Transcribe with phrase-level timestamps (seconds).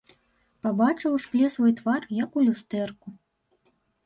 [0.67, 3.07] Пабачыў у шкле свой твар, як у люстэрку.